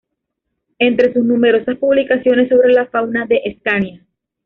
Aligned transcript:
Entre 0.79 1.13
sus 1.13 1.23
numerosas 1.23 1.77
publicaciones 1.77 2.49
sobre 2.49 2.73
la 2.73 2.87
fauna 2.87 3.27
de 3.27 3.39
Escania. 3.45 4.03